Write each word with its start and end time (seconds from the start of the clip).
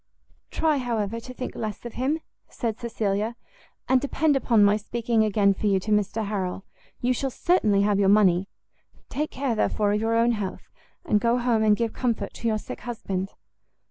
"Try, 0.49 0.77
however, 0.79 1.19
to 1.19 1.31
think 1.31 1.53
less 1.55 1.85
of 1.85 1.93
him," 1.93 2.21
said 2.49 2.79
Cecilia; 2.79 3.35
"and 3.87 4.01
depend 4.01 4.35
upon 4.35 4.63
my 4.63 4.75
speaking 4.75 5.23
again 5.23 5.53
for 5.53 5.67
you 5.67 5.79
to 5.79 5.91
Mr 5.91 6.25
Harrel. 6.25 6.65
You 7.01 7.13
shall 7.13 7.29
certainly 7.29 7.83
have 7.83 7.99
your 7.99 8.09
money; 8.09 8.47
take 9.09 9.29
care, 9.29 9.53
therefore, 9.53 9.93
of 9.93 10.01
your 10.01 10.15
own 10.15 10.31
health, 10.31 10.71
and 11.05 11.21
go 11.21 11.37
home 11.37 11.61
and 11.61 11.77
give 11.77 11.93
comfort 11.93 12.33
to 12.33 12.47
your 12.47 12.57
sick 12.57 12.81
husband." 12.81 13.33